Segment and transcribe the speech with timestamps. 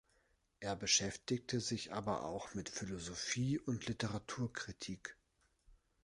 [0.61, 5.15] Er beschäftigte sich aber auch mit Philosophie und Literaturkritik.